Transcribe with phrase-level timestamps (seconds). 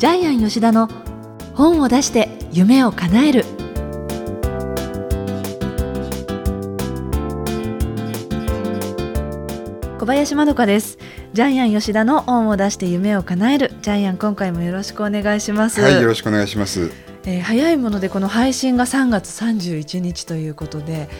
[0.00, 0.88] ジャイアン吉田の
[1.52, 3.44] 本を出して夢を叶える。
[9.98, 10.96] 小林まどかです。
[11.34, 13.72] ジャイアン吉田の本を出して夢を叶える。
[13.82, 15.82] ジャイアン今回もよろしくお願いします。
[15.82, 16.90] はいよろしくお願いします。
[17.26, 21.10] えー、早いものでこの配信が3月31日ということで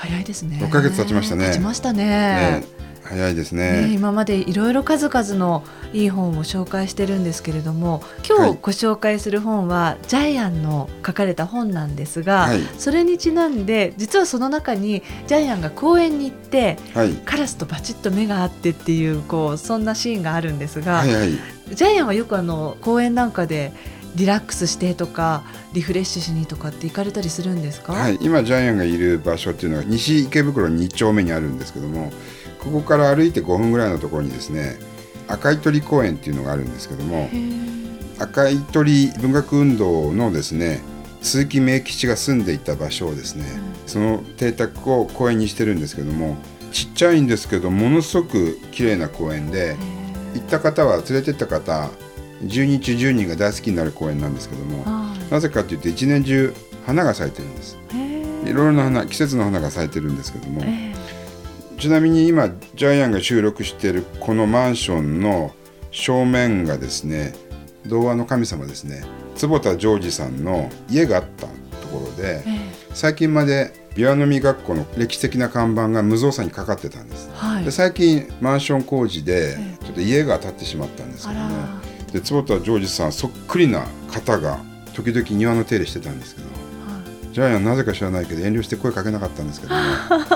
[0.00, 0.56] 早いですね。
[0.62, 1.46] 6ヶ月経ちましたね。
[1.48, 2.04] 経ちましたね。
[2.06, 2.64] ね
[3.02, 21.30] 早いですね、ね、今までいろいろ数々のいい本を紹介してるんですけれども今日ご紹介する本は、ジャイアンの書かれた本なんですが、はい、それにちなんで実はその中にジャイアンが公園に行って、はい、カラスとバチッと目が合ってっていうこうそんなシーンがあるんですが、はいはい、
[21.74, 23.72] ジャイアンはよくあの公園なんかで
[24.16, 32.12] リラックスしてとかリフレッシュしにとかって行かれたりするんですか、はい、今ジャイアンがいる場所っていうのは西池袋2丁目にあるんですけども
[32.58, 34.78] ここから歩いて5分ぐらいのところにですね
[35.28, 37.30] 赤い鳥公園っていうのがあるんですけども
[38.18, 40.80] 赤い鳥文学運動のですね
[41.22, 43.44] 鈴木明吉が住んでいた場所をですね、
[43.82, 46.36] うん、その邸宅を公園にしてるんですけども
[46.72, 49.76] ちっちゃいんですけどものすごく綺麗な公園で
[50.34, 51.90] 行った方は連れてった方
[52.42, 54.84] 10人中10人が大好きになる公園なんですけども
[55.30, 56.54] なぜかというと一年中
[56.86, 57.78] 花が咲いてるんです。
[58.44, 60.62] いろいろな花季節の花が咲いてるんですけども
[61.78, 65.54] ちなみに今ジャイアンが収録しているこのマンションの
[65.90, 67.34] 正面がですね
[67.86, 69.04] 童話の神様ですね
[69.36, 72.44] 坪田ジョージさんの家があったところで、
[72.92, 84.60] 最近まで琵琶の実学校の歴史的な看板が無造作にかかってたんです、はい、で最近マンション工事でちょっと家が建ってしまったんですけどねで坪田ジョージさんそっくりな方が
[84.94, 86.52] 時々庭の手入れしてたんですけど、は
[87.30, 89.82] い、ジャイアンなぜか知らないけど遠慮して声かけなかったんですけどね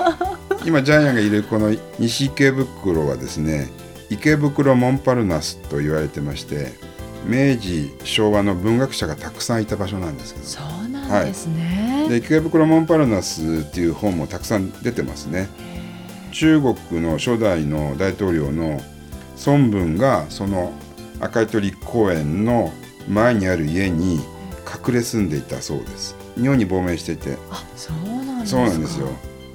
[0.65, 3.69] 今ジャイアンがいるこの西池袋はですね
[4.09, 6.73] 池袋モンパルナスと言われてまして
[7.25, 10.45] 明治昭和の文学者がたくさんいた場所なんですけど。
[10.45, 15.49] そうなんですね、はい、で池袋モンパルナスっていう本もたくさん出てますね。
[16.31, 18.81] 中国の初代の大統領の
[19.45, 20.73] 孫文がその
[21.19, 22.73] 赤い鳥公園の
[23.07, 24.15] 前にある家に
[24.65, 26.15] 隠れ住んでいたそうです。
[26.35, 27.37] 日本に亡命していて。
[27.49, 29.07] あそうなんですよ。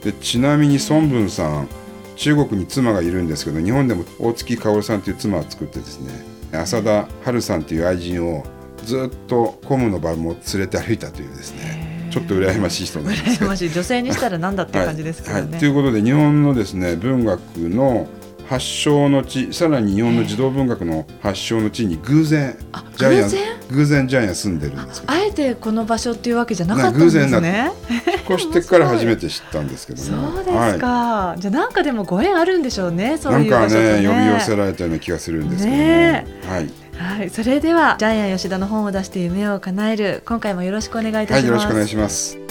[0.02, 1.68] でちなみに孫文さん
[2.16, 8.44] 中国に妻がいるんですけど日本でも大月薫さんという妻を作ってですね浅田春さんという愛人を
[8.84, 13.70] ずっと公務の場も連れて歩いたというですねちょっと羨ましい人なんです羨ましい。
[13.70, 15.40] 女性にしたら何だって感じですけどね。
[15.42, 15.50] はい。
[15.50, 18.08] はい、ということで日本のですね文学の
[18.50, 22.56] 発祥の地さらに日本の児童文学の発祥の地に偶然
[22.96, 23.30] ジャイアン
[23.70, 24.08] 偶然？
[24.08, 27.70] ジャイアン住んでるんですあえてこの場所っていうわけじゃなかったんですね。
[27.88, 30.08] 引っ越してから 初めて知ったんですけどね。
[30.08, 36.70] そうですか、はい、じゃあなんかでもご縁あるんでしょうねそういう場所とね、なんかね呼び寄せられたような気がするんですけどね、ね、はい。
[36.98, 42.49] はい、それではジャイアン吉田の本を出して夢を叶える今回もよろしくお願いいたします、はい、よろしくお願いします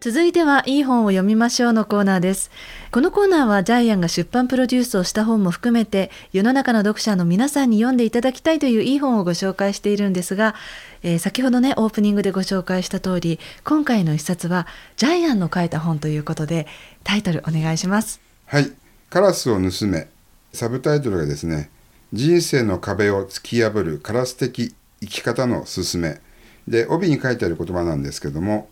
[0.00, 2.52] 続いてはいい本を読みましょうのコーナーです。
[2.92, 10.54] このコーナーはジャイアンが出版プロデュースをした本も含めて世の中の読者の皆さんに読んでいただきたいといういい本をご紹介しているんですが、
[11.02, 16.68] えー、先ほどねオープニングでご紹介した通り今回の一冊はジャイアンの書いた本ということで
[17.02, 18.20] タイトルお願いします。
[18.46, 18.70] はい。
[19.10, 20.06] カラスを盗め。
[20.52, 21.70] サブタイトルがですね
[22.12, 26.20] 人生の壁を突き破るカラス的生き方のすすめ。
[26.68, 28.68] で帯に書いてある言葉なんですけども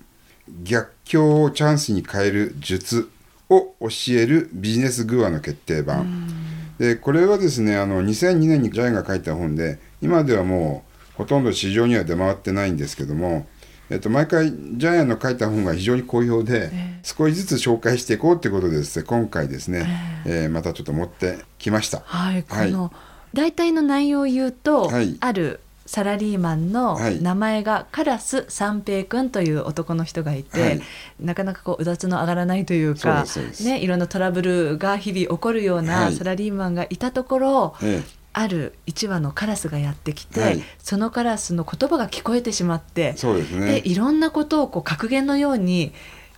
[0.63, 3.11] 逆境をチャンスに変える術
[3.49, 6.29] を教えるビジネスグアの決定版。
[6.79, 13.47] でこれはですねあの2002年にジャイが書いた本で今ではもうほとんど市場には出回ってないんですけども、
[13.89, 18.99] えっと、毎回ジャイアンの書いた本が非常に好評で、えー、少しずつ紹介していこうということでです。
[18.99, 19.87] ね今回ですね、
[20.27, 22.03] えー、えー、またちょっと持ってきました。
[22.05, 22.93] はい、この、
[23.33, 30.81] 大体の内容を言うと、はい、あるサラリーマンの名前がカラス三平君という男の人がいて、はい、
[31.21, 33.25] なかなかこううだつの上がらないというか
[33.65, 38.03] ね、いろんなトラブルが日々起こるようなサラリーマンがいたところ、はい、
[38.33, 45.95] ある1羽のカラスがやってきて、はい、そのカラスの言葉が聞こえてしまってそうです、ね、でいろんなことをこう格言のように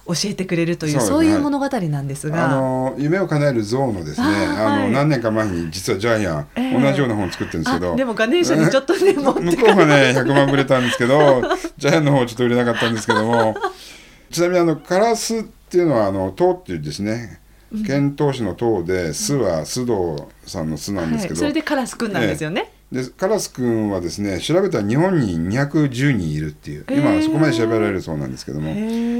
[0.09, 7.95] 教えてくれるというそういう物語なんですが、あの夢を叶える像のですねあの、何年か前に実はジャイアン、えー、同じような本を作ってるんですけど。
[7.95, 11.43] でもガネーシャにちょっとね向こうはね100万売れたんですけど
[11.77, 13.55] ジャイアンの方ちょっと売れなかったんですけども。
[14.31, 17.41] ちなみにあのカラスっていうのはあの塔っていうですね
[17.87, 28.73] 遣唐使の塔で巣は須藤さんの巣なんですけど、はい、それでカラスくんなんですよね、でカラス君はですね調べたら日本に210人いるっていう今そこまで調べられるそうなんですけども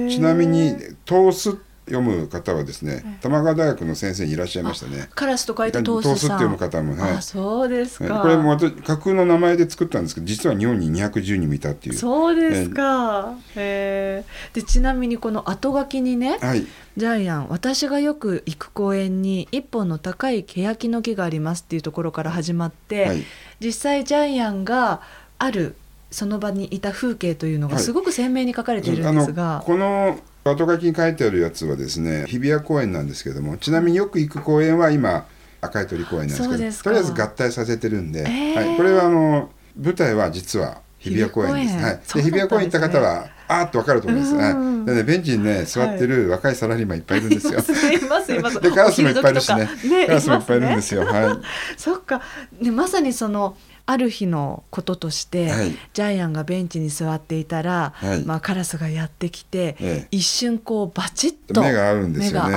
[0.09, 0.75] ちなみに
[1.05, 5.09] 通す読む方はですね、玉川大学の先生にいらっしゃいましたね。
[5.15, 7.21] カラスと書いてトーストースって読む方もね。
[7.21, 8.21] そうですか。
[8.21, 11.95] これも私架空の名前で作ったんですけど、実は日本に210人もいたっていう。
[11.95, 13.35] そうですか。
[13.57, 16.67] えー、でちなみにこの後書きにね、はい、
[16.97, 23.25] ジャイアン私がよく行く公園に一本の高い欅の木がありますっていうところから始まって、はい、
[23.61, 25.01] 実際ジャイアンが
[25.39, 25.77] ある
[26.11, 35.27] その場にいた風景というのがすごく鮮明に書かれているんですが、はい、この後書きに書いてあるやつはですね日比谷公園なんですけどもちなみによく行く公園は今
[35.61, 41.77] 赤い鳥公園なんですけどとりあえず合体させてるんで、えー、はい、これはあの舞台は実は日比谷公園です。
[41.77, 44.35] はい、で日比谷公園行った方はあーっとわかると思います。
[44.35, 44.87] はい。
[44.87, 47.59] でねベンチにね座ってる若いサラリーマンいっぱいいるんですよ。
[47.93, 48.61] いますいます。
[48.63, 49.69] でカラスもいっぱいいるしね。
[50.07, 51.05] カラスもいっぱいいるんですよ。
[51.05, 51.39] はい。
[51.77, 52.23] そっか。
[52.61, 53.57] ねまさにその
[53.87, 62.57] ある日のこととして、はい、ジャイアンがベンチに座っていたら、はい、まあ、カラスがやってきて、ええ、一瞬こうバチッと目が合うんですよね。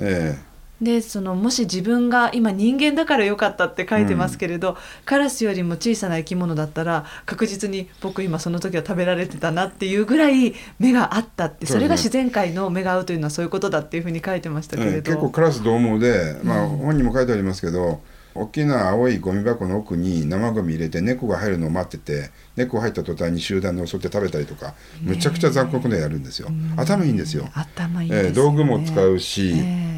[0.00, 18.00] ええでそのもし自分が今人間だからよかったって書いてますけれど、うん、カラスよりも小さな生き物だったら確実に僕今その時は食べられてたなっていうぐらい目があったってそれが自然界の目が合うというのはそういうことだっていうふうに書いてましたけれど、結構カラス獰猛で、まあ、本にも書いてありますけど、
[18.34, 26.48] 大きな青いゴミ箱の奥に生ゴミ入れて猫が入るのを待ってて猫入った途端に集団で襲って食べたりとかむちゃくちゃ残酷なやるんですよ。
[26.76, 27.48] 頭いいんですよ。
[27.54, 29.54] 頭いい、ね、えー、道具も使うし、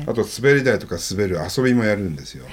[0.06, 2.44] あと滑り台とか滑る遊びもやるんですよ。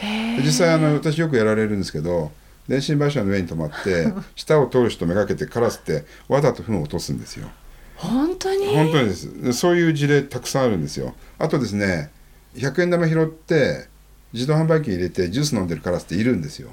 [0.43, 2.31] 実際あの私よくやられるんですけど
[2.67, 7.49] 電信柱の上に止まって 下を通る人めがけてカラスってわざと糞を落とすんですよ。
[7.95, 8.67] 本当に？
[8.67, 9.53] 本当にです。
[9.53, 11.13] そういう事例たくさんあるんですよ。
[11.39, 12.09] あとですね
[12.55, 13.91] 100円玉拾って
[14.33, 16.69] 自動販売機入れてジュース飲んでるカラスっているんですよ。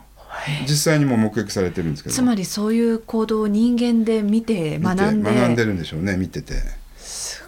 [0.63, 2.15] 実際にも目撃されてるんですけど。
[2.15, 5.35] つまりそういう行動を人間で見て学んで。
[5.35, 6.55] 学んでるんでしょうね見てて。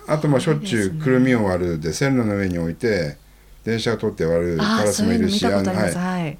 [0.07, 3.17] あとまあしょっちゅうくるみを割るで線路の上に置いて
[3.65, 5.45] 電車を通って割るカラスもいるし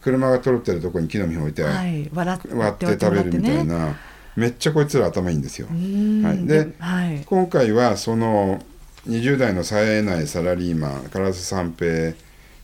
[0.01, 3.97] 車が通ってるとこに木の実を置いて、はい、割って食べるみたいな、
[4.35, 5.69] めっちゃこいつら頭いいんですよ。
[5.69, 8.65] はい、で、はい、今回はその
[9.09, 12.15] 20代の冴えないサラリーマンカラス三平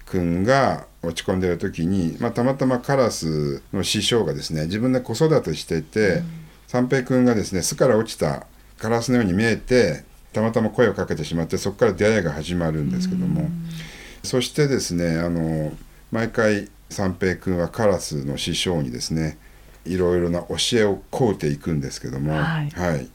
[0.07, 6.25] 君が落ち込んでる時に、まあ、たまたまカラスの師匠がですね自分で子育てしていて、うん、
[6.67, 8.47] 三平君がですね巣から落ちた
[8.79, 13.69] カラスのように見えてたまたま声をかけてしまってそこから出会いが始まるんですけども、うん、
[14.23, 15.73] そしてですねあの
[16.11, 19.39] 毎回三平君はカラスの師匠にですね
[19.85, 23.09] いろいろな教えを請うていくんですけども、はい、はい、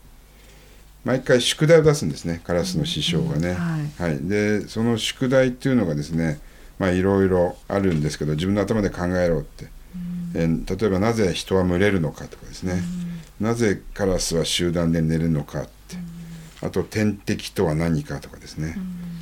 [1.03, 3.49] 毎回宿題を出すんですねカラスの師匠がね。
[3.49, 3.55] うん。
[3.55, 3.77] は
[4.07, 6.39] い、はい、でその宿題っていうのがですね
[6.79, 9.67] まあいろいろあるんですけど自分の頭で考えろって、
[10.35, 12.81] え例えばなぜ人は群れるのかとかですね、
[13.39, 15.97] なぜカラスは集団で寝るのかって、
[16.61, 18.75] あと天敵とは何かとかですね、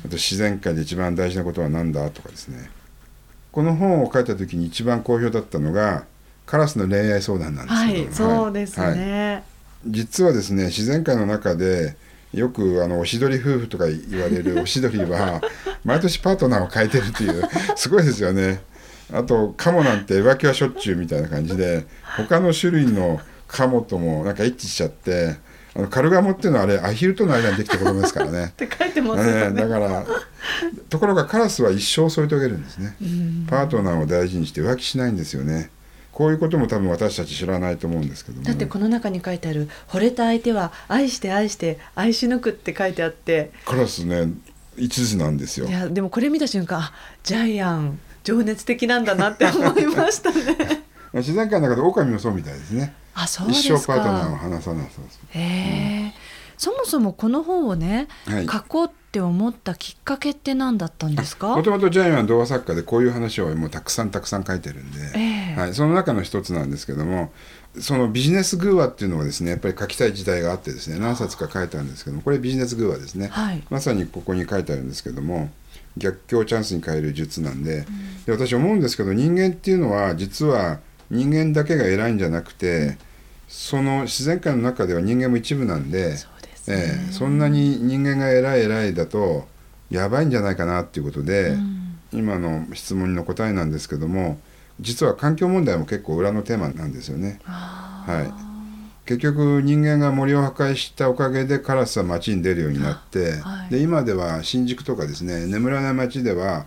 [0.04, 2.70] あと自然界で一番大事なことは何だとかですね。
[3.52, 6.06] この本を書いた時に一番好評だったのが
[6.46, 9.44] カラスの恋愛相談なんですけど、はい、そうですね、はい、
[9.86, 11.96] 実はですね自然界の中で
[12.32, 15.40] よくあのおしどり夫婦とか言われるおしどりは
[15.84, 17.42] 毎年パートナーを変えてるっていう
[17.76, 18.62] すごいですよね。
[19.12, 21.86] あとカモなんて浮気はしょっちゅうみたいな感じで
[22.16, 25.36] 他の種類のカモともなんか一致しちゃって
[25.74, 28.46] あのカルガモっていうのはあれアヒルとの間にできた子供ですからね。
[28.52, 30.06] って書いてますね、だから
[30.88, 32.96] ところがカラスは一生添い遂げるんですね。
[33.48, 35.70] パートナーを大事にして浮気しないんですよね。
[36.12, 43.50] こういうことも多分私たち知らないと思うんですけども、だってこの中に書いてある「惚れた相手は愛して愛して愛し抜く」って書いてあって。
[43.64, 44.28] カラスね
[44.76, 45.66] 一途なんですよ。
[45.66, 46.90] いやでもこれ見た瞬間
[47.22, 50.82] ジャイアン情熱的なんだなって思いましたね。
[51.14, 52.94] 自然界の中で狼もそうみたいですね。
[53.14, 53.74] あそうですか。
[53.74, 55.20] 一生パートナーを離さないそうです。
[55.30, 56.11] へえ、うん、
[56.62, 61.56] そもそもこの本をね、はい、書こうって思ったきっかけって何だったんですか？
[61.56, 67.32] もともとジャイアンは童話作家でこういう話をもうたくさんたくさん書いてるんで、えー、はい、その中の一つなんですけども
[67.80, 75.50] そのビジネス偶話っていうのはですねやっぱり書きたい時代があってですね何冊か書いたんですけどもこれビジネス偶話ですね、はい、まさにここに書いてあるんですけども
[75.96, 80.78] 逆境チャンスに変える術なんでうん、で私思うんですけど人間っていうのは実は
[81.10, 82.98] 人間だけが偉いんじゃなくて、うん、
[83.48, 86.16] その自然界の中では人間も一部なんで。
[86.68, 89.46] ええ、そんなに人間が偉い偉いだと
[89.90, 94.38] やばいんじゃないかなっていうことで、うん、今の質問の答えなんですけども
[94.80, 97.40] 実は環境問題も結構裏のテーマなんですよね。
[97.44, 106.66] はい、結局人間が森を破壊したおかげでカラスは街に出るようになって、はい、で今では新宿とかですね眠らない街では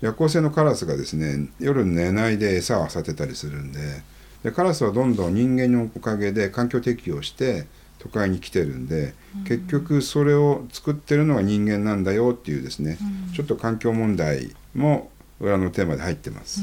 [0.00, 4.02] 夜行性のカラスがですね夜寝ないで餌を漁ってたりするんで
[4.42, 7.66] でカラスはどんどん人間のおかげで環境適応して
[8.04, 9.14] 都会に来てるんで、
[9.48, 12.98] 結局それを作ってるのが人間なんだよっていうですね、
[13.34, 16.60] ちょっと環境問題も裏のテーマで入ってます。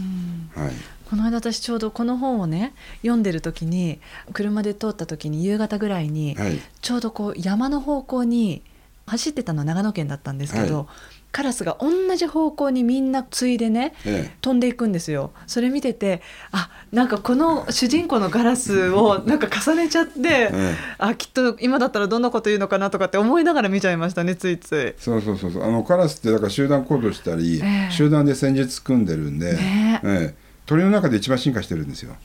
[0.56, 0.72] はい、
[1.10, 4.00] この間私ちょうどこの本をね読んでる時に
[4.34, 8.62] 車で通った時に夕方ぐらいに、はい、ちょうどこう山の方向に
[9.08, 10.86] 走ってたのは長野県だったんですけど、はい、
[11.32, 15.32] カラスが同じ方向にみんなついでね、ええ、飛んでいくんですよ。
[15.48, 16.22] それ見てて
[16.52, 25.02] あなんかこの主人公のガラスを なんか重ねちゃって、え、あきっと今だったらどんなこと言うのかなとかって思いながら見ちゃいましたねついつい。
[25.02, 25.64] そうそうそうそう。
[25.64, 30.36] あのカラスってだから集団行動したり、集団で戦術組んでるんで、ね。
[30.66, 32.16] 鳥の中で一番進化してるんですよ。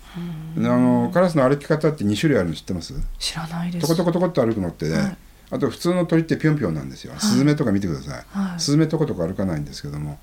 [0.58, 2.94] あのカラスの歩き方って2種類あるの知ってます？
[3.18, 3.86] 知らないです。
[3.86, 5.16] トコトコトコっと歩くのってね、はい
[5.50, 10.18] あと普通の鳥ってぴょんぴょんなんですよ、はい、スズメとか見てください、はい、スズメとことか歩かないんですけども。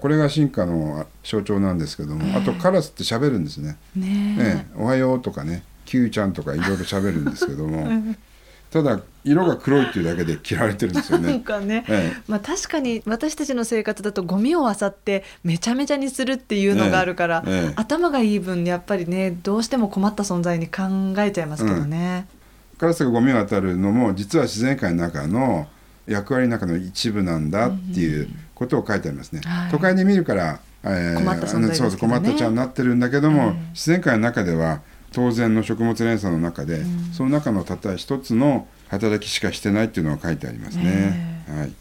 [0.00, 2.36] これが進化の象徴なんですけども。
[2.36, 3.78] あとカラスって喋るんですね。
[3.96, 5.62] ねねおはようとかね。
[5.86, 7.88] キューちゃんとかいろいろ喋るんですけども。
[8.70, 11.42] ただ色が黒いっていうだけで嫌われてるんですよね。
[11.66, 20.82] ね、ええ、まあ確かに私たちの生活だとゴミを漁ってめちゃめちゃにするっていうのがあるから、え、頭がいい分やっぱりねどうしても困った存在に考
[21.18, 22.26] えちゃいますけどね。
[22.34, 22.39] うん
[22.80, 25.68] カラスがゴミを当たるのも実は自然界の中の
[26.06, 29.42] 役割の中の一部なんだっていうことを書いてありますね。
[29.44, 34.80] はい、都会で見るから、えー、困った存在、ね、そう困ったちゃんになってるんだけども、自然界の中では
[35.12, 41.44] 当然の食物連鎖の中で、うん、その中のたった一つの働きしかしてないっていうのが書いてありますね。
[41.48, 41.72] はい。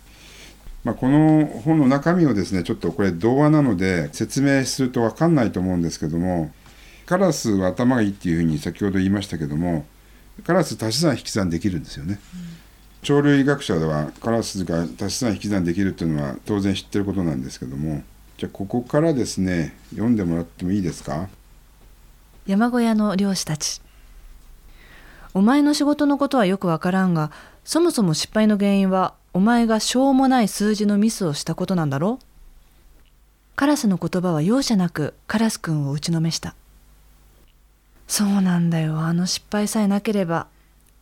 [0.84, 6.52] まあ、この本の中身をですねちょっとこれ童話なので説明すると分かんないと思うんですけども
[7.06, 9.86] カラスは頭がいいっていうふうに先ほど言いましたけども
[10.46, 12.20] カラス足し算引き算できるんですよね。
[13.04, 18.04] 鳥類学者ではカラスが足し算引き算できるっていうのは当然知ってることなんですけども。
[18.38, 21.28] じゃあここからですね読んでもらってもいいですか？
[22.48, 23.82] 山小屋の漁師たち。
[25.34, 27.32] お前の仕事のことはよくわからんが
[27.64, 32.18] そもそも失敗の原因はお前がしょうもない数字のミスをしたことなんだろ
[33.56, 36.56] カラスの言葉は容赦なくカラス君を打ちのめした。
[38.10, 39.00] そうなんだよ。
[39.00, 40.48] あの失敗さえなければ。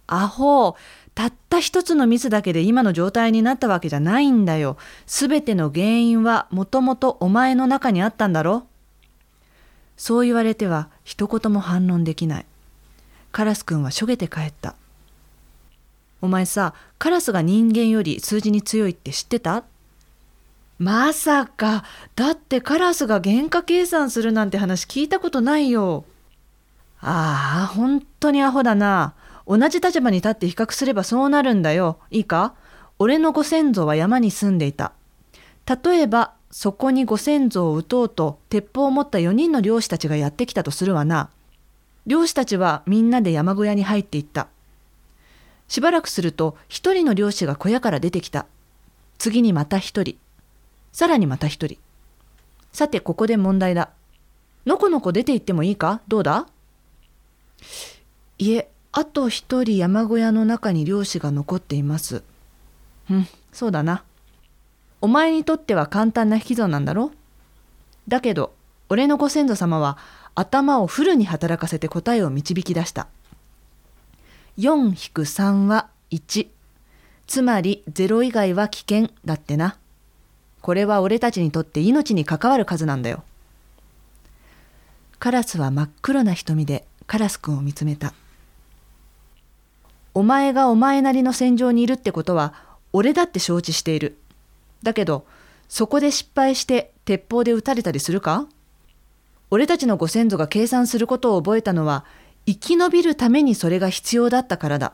[0.06, 0.76] アホ
[1.16, 4.78] たった一つのミスだけで今の状態になったわけじゃないんだよ。
[5.06, 8.68] すべての原因はもともとお前の中にあったんだろ
[9.98, 12.46] そう言われては一言も反論できない。
[13.32, 14.76] カラス君はしょげて帰った。
[16.22, 19.64] お前さ、カラスが人間より数字に強いって知ってた？
[20.78, 21.84] まさか、
[22.16, 26.06] だってカラスが原価計算するなんて話聞いたことないよ。
[27.10, 29.14] ああ、本当にアホだな。
[29.48, 32.00] 同じ立場に立って比較すればそうなるんだよ。
[32.12, 32.54] いいか？
[33.00, 34.92] 俺のご先祖は山に住んでいた。
[35.84, 41.30] 例えば、そこにご先祖を撃とうと鉄砲を持った4人の漁師たちがやってきたとするわな。
[42.06, 44.48] 漁師たちはみんなで山小屋に入っていった。
[45.70, 48.48] しばらくすると一人の漁師が小屋から出てきた。
[49.18, 50.18] 次にまた一人。
[50.92, 51.78] さらにまた一人。
[52.74, 53.92] さてここで問題だ。
[54.66, 56.02] のこのこ出て行ってもいいか？
[56.10, 56.48] どうだ？
[58.38, 62.24] いえ、あと一人山小屋の中に漁師が残っています。
[63.10, 64.04] うん、そうだな。
[65.02, 67.12] お前にとっては簡単な引き算なんだろ？
[68.08, 68.54] だけど、
[68.90, 69.98] 俺のご先祖様は
[70.34, 73.08] 頭をフルに働かせて答えを導き出した。
[74.58, 76.48] 4-3は1。
[77.28, 79.78] つまり0以外は危険だってな。
[80.62, 83.24] これは俺たちにとって命に関わる数なんだよ。
[85.20, 88.14] カラスは真っ黒な瞳でカラス君を見つめた。
[90.14, 92.54] お前がお前なりの戦場にいるってことは、
[92.92, 94.18] 俺だって承知している。
[94.84, 95.26] だけど、
[95.70, 98.48] そこで失敗して鉄砲で撃たれたりするか？
[99.50, 102.04] 俺たちのご先祖が計算することを覚えたのは、
[102.46, 104.94] 生き延びるためにそれが必要だったからだ。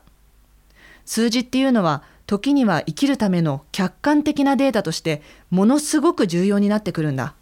[1.06, 7.34] 数字っていうのは、時には生きるための客観的なデータとして、ものすごく重要になってくるんだ。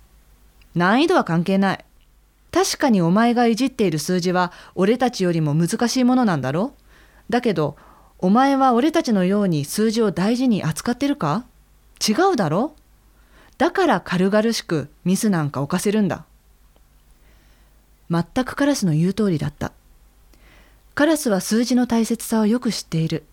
[0.75, 1.86] 難易度は関係ない。
[2.51, 6.74] 確かにお前がいじっている数字は俺たちよりも難しいものなんだろ
[7.29, 7.77] だけど、
[8.20, 11.46] お前は俺たちのように数字を大事に扱ってるか？
[12.05, 12.75] 違うだろ？
[13.58, 16.25] だから軽々しくミスなんか犯せるんだ。
[18.10, 19.72] 全くカラスの言う通りだった。
[20.93, 23.24] カラスは数字の大切さをよく知っている。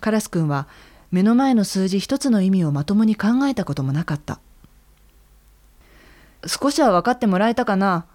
[0.00, 0.66] カラス君は
[1.12, 4.40] 目の前の数字一つの意味をまともに考えたこともなかった。
[6.44, 8.06] 少しは分かってもらえたかな？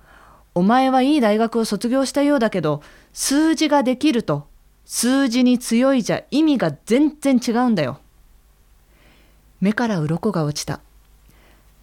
[0.54, 2.82] お前はいい大学を卒業したようだけど、
[3.14, 4.48] 数字ができると、
[4.86, 8.00] 数字に強いじゃ意味が全然違うんだよ。
[9.62, 10.82] 目から鱗が落ちた。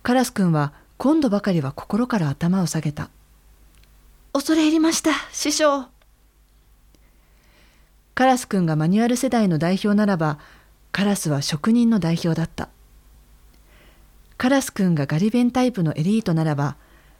[0.02, 3.08] カラス君は今度ばかりは心から頭を下げた。
[4.32, 5.86] 恐れ入りました、師匠。
[8.14, 10.38] カラス君がマニュアル世代の代表ならば、
[10.92, 12.68] カラスは職人の代表だった。
[14.36, 16.76] カラス君がガリ弁タイプのエリートならば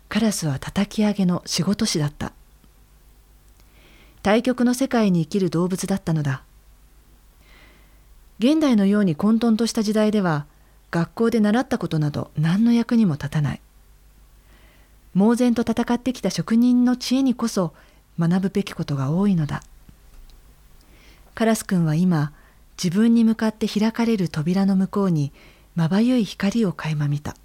[0.09, 2.33] カラスは叩き上げの仕事師だった。
[4.23, 6.43] 対極の世界に生きる動物だったのだ。
[8.39, 10.47] 現代のように混沌とした時代では
[10.91, 13.61] 学校で習ったことなど何の役にも立たない。
[15.15, 17.73] 猛然と戦ってきた職人の知恵にこそ
[18.19, 19.63] 学ぶべきことが多いのだ。
[21.35, 22.33] カラス君は今
[22.83, 25.33] 自分に向かって開かれる扉の向こうに
[25.75, 27.37] まばゆい光を垣間見た。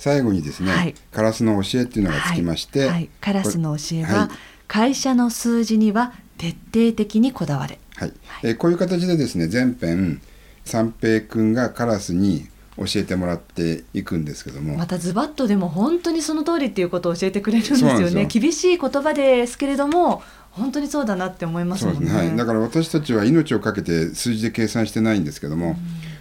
[0.00, 2.88] 最後にですね、はい、カラスの教えっていうのがつきまして、はい。
[2.88, 4.30] はい、カラスの教えは、
[4.66, 8.12] 会社の数字には徹底的にこだわれ、はい。
[8.42, 10.22] えー、こういう形でですね前編
[10.64, 14.78] 三平君がカラスに教えてもらっていくんですけども。
[14.78, 18.24] またズバッとでも本当にその通りっていうことを教えてくれるんですよね。
[18.24, 25.76] 厳しい言葉ですけれども本当にそうだなって思いますもんね、ね、はい、だから私たちは命をかけて数字で計算してないんですけども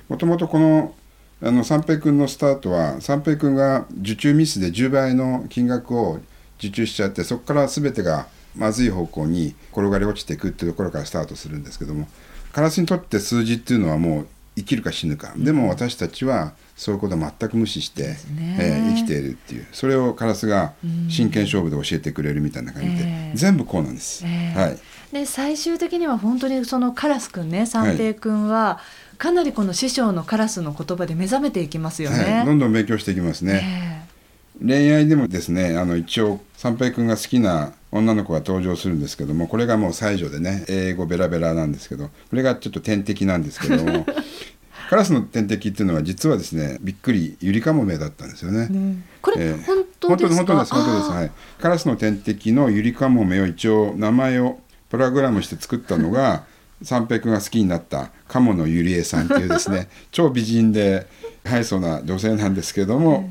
[0.09, 0.93] もともとこの
[1.41, 6.19] あの三平君のスタートは三平君が受注ミスで10倍の金額を
[6.57, 12.07] 受注しちゃってそこから全てがまずい方向に転がり落ちていくっていうところからスタートするんですけども
[12.51, 14.27] カラスにとって数字っていうのはもう
[14.59, 18.57] 生きるか死ぬか、でも私たちはそういうことを全く無視して、ね。
[18.59, 19.65] えー、生きているっていう。
[19.71, 20.73] それをカラスが
[21.07, 24.23] 真剣勝負で教えてくれるみたいな感じで、えー、全部こうなんです。
[24.25, 24.79] えー、はい、
[25.13, 28.79] で最終的には本当にそのカラスくんね三平君は、
[29.19, 32.37] かなりこの師匠のカラスの言葉で目覚めていきますよね。
[32.37, 34.07] はい、どんどん勉強していきますね。
[34.65, 44.05] 恋愛でもですねあの一応三平君が好きな女の子が登場するんですけどもこれがもう最女でね英語ベラベラなんですけどこれがちょっと天敵なんですけども
[44.89, 48.67] カラスの天敵っていうのは実はですねびっくりゆりかもめだったんですよね。
[48.67, 50.35] ねこれ、えー、本当ですか？
[50.35, 51.31] 本当です本当ですはい。
[51.61, 54.59] カラスの天敵のゆりかもめを一応名前を
[54.89, 56.43] プログラムして作ったのが
[56.81, 61.07] 三平君が好きになった鴨のゆりえさんっていうですね 超美人で
[61.45, 63.29] ハイソな女性なんですけども。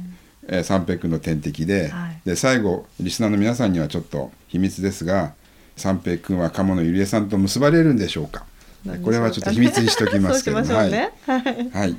[0.50, 5.35] えー、三平君の天敵ではい、で最後リスナーの皆さんにはちょっと秘密ですが
[5.77, 8.46] 三平君は鴨のゆりえさんと結ばれるんでしょうか。
[9.05, 11.96] これはちょっと秘密にしておきますけども、 ね、はい、はい、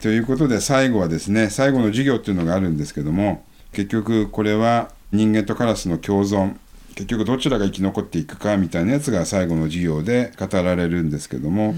[0.00, 6.54] ということで最後はですね最後の授業っていうのがあるんですけども結局これは人間とカラスの共存
[6.94, 11.74] 結局どちらが生き残っていくかみたいなやつが最後の授業で語られるんですけども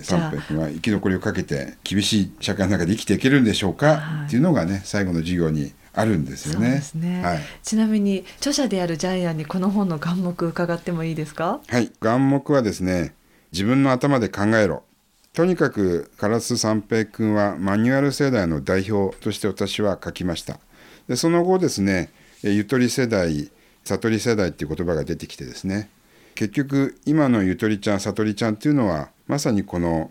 [0.00, 6.80] 三平君は生き残りをかけて厳しい社会の中で生きていけるんでしょうか、はい、っていうのがね最後の授業にあるんですよね。
[6.94, 11.60] ねはい、ちなみに著者であるジャイアンにこの本の眼目伺ってもいいですか？
[11.66, 13.14] はい、眼目はですね、
[13.50, 14.84] 自分の頭で考えろ。
[15.32, 20.60] とにかく唐津三平君はマニュアル世代の代表として私は書きました。
[21.08, 23.50] でその後ですね、ゆとり世代、
[23.88, 25.88] 悟り世代っていう言葉が出てきてですね、
[26.34, 30.10] 結局今のゆとりちゃん、悟りちゃんっていうのはまさにこの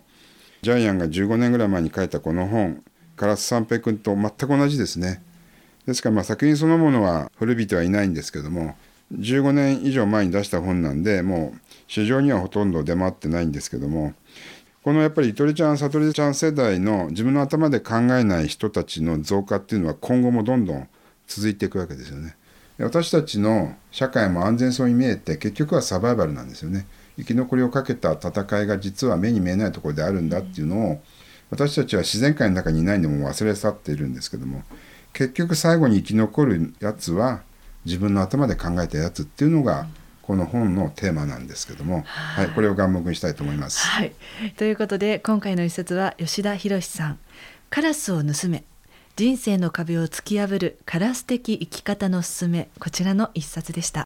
[0.62, 2.82] ジャイアンが15年ぐらい前に書いたこの本、
[3.16, 5.22] 唐津三平君と全く同じですね。
[5.88, 8.76] ですからまあ作品そのものは古びてはいないんですけども
[9.14, 14.12] 15年以上前に出した本なんでもう市場にはほとんど出回ってないんですけども
[14.84, 20.88] このやっぱりゆとりちゃん悟りちゃん世代の自分の頭で考えない人たちの増加っていうのは今後もどんどん
[21.26, 22.36] 続いていくわけですよね。
[22.78, 26.86] 私たちの社会も安全そうに見えて結局はサバイバルなんですよね。
[27.16, 31.02] 生き残りをかけた戦いが実は目に見えないところであるんだっていうのを
[31.50, 34.62] 私たちは自然界の中にいないんでも忘れ去っているんですけども
[35.12, 37.42] 結局最後に生き残るやつは
[37.84, 39.86] 自分の頭で考えたやつっていうのが、
[40.22, 43.86] この本のテーマなんですけども、はい、はい、これを眼目にしたいと思います。
[43.86, 44.12] はい、
[44.58, 47.18] ということで今回の一節は吉田博さん
[47.70, 48.62] 「カラスを盗め
[49.18, 54.04] 人生の壁を突き破るカラス的生き方のすすめ」こちらの一冊でした。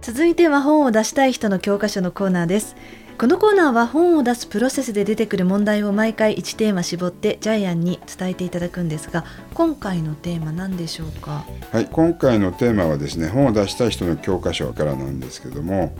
[0.00, 2.76] 続いては本を出したい人の教科書のコーナーです
[3.18, 9.24] このコーナーは本を出すプロセスで出てくる問題を毎回1テーマ絞ってジャイアンに伝えていただくんですが
[9.54, 11.46] 今回のテーマ何でしょうか？
[11.72, 15.96] はい今回のテーマはですね本を出したい人の教科書からなんですけども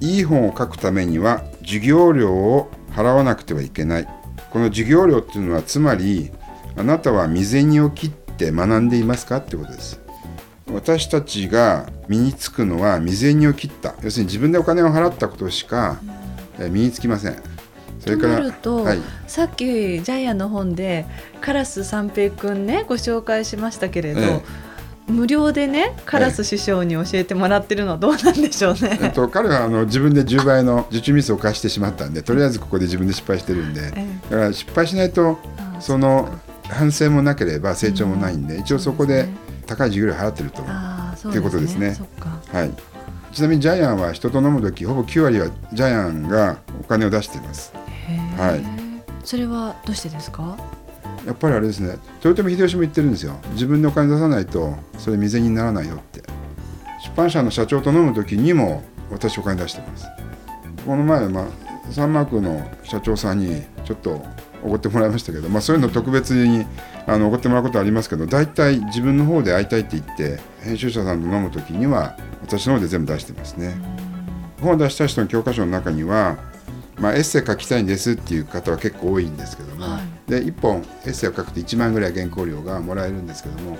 [0.00, 4.08] いい本を書くためには授業料を払わなくてはいけない。
[4.50, 6.30] この授業料っていうのはつまり
[6.76, 9.36] あなたは未然を切って学んでいますか？
[9.36, 10.00] ってことです。
[10.68, 13.94] 私たちが身につくのは未然を切った。
[14.02, 16.00] 要するに自分でお金を払ったことしか
[16.58, 17.36] 身につきません。
[18.00, 21.06] それからと、はい、さっきジャイアンの本で
[21.40, 28.98] カラス三平君ねご紹介しましたけれど、ええ、無料でねカラス師匠に教えてもらってるのはどうなんでしょうね。
[29.00, 35.38] えっと、彼はあの自分で10倍の受注ミスを犯してしまったんでとりあえずここで自分で失敗してるんで、だから失敗しないと
[35.78, 36.28] その
[36.68, 39.28] 反省もなければ成長もないんで、一応そこで
[39.66, 40.62] 高い授業料払ってると
[41.30, 41.96] ということですね。
[42.52, 42.91] はい
[43.32, 47.72] ちなみにジャイアンは人と飲む時ほぼ9割はジャイアンがお金を出しています。
[48.36, 48.62] はい。
[49.24, 50.56] それはどうしてですか？
[51.26, 51.96] やっぱりあれですね。
[52.22, 53.38] 豊臣秀吉も言ってるんですよ。
[53.52, 56.20] 自分でお金出さないとそれ未然にならないよって。
[57.02, 60.06] 出版社の社長と飲む時にも私お金出してます。
[60.84, 61.46] この前まあ
[61.90, 64.24] サンマークの社長さんにちょっと
[64.64, 66.64] おごってもらいましたけど、まあ、そういうの特別に
[67.06, 73.74] あのおごってもらうことありますけど大体自分の方で会いたいって言って編集者さんと飲む時には私の方で全部出してますね。
[74.60, 76.38] 本を出した人の教科書の中には、
[76.98, 83.76] まあ、エッセイ書きたいんですっていう方は結構多いんですけども、はい、で1本エッセイを書くと1万円ぐらい原稿料がもらえるんですけども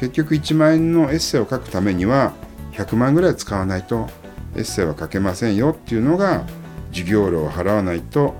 [0.00, 2.32] 結局1万円のエッセイを書くためには
[2.72, 4.08] 100万ぐらい使わないと
[4.56, 6.44] エッセイは書けませんよっていうのが
[6.90, 8.34] 授業料を払わないと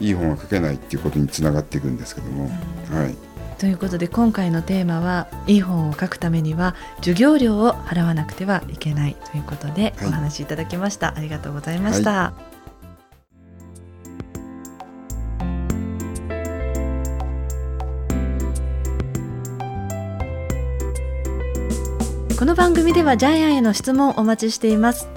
[0.00, 2.44] いい本は書けないっていうことにつながっていくんですけども。
[2.90, 3.14] はい。
[3.58, 12.10] ということで今回のテーマはいい本を書くためには授業料を払わなくてはいけないということでお話しいただきました、はい、ありがとうございました。
[12.12, 12.34] は
[22.32, 22.36] い。
[22.38, 25.08] この番組ではジャイアンへの質問お待ちしています。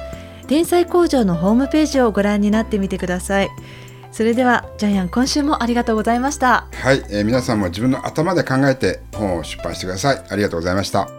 [0.49, 3.51] 天才工場のホームページをご覧になってみてください
[4.19, 6.67] それではジャイアン今週もありがとうございました。
[6.73, 10.21] はい、えー、皆さんも自分の頭で考えて本を出版してください。
[10.29, 11.18] ありがとうございました。